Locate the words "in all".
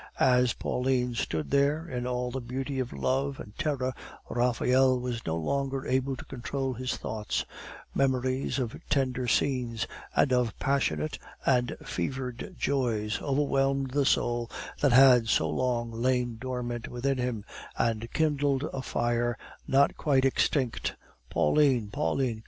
1.87-2.31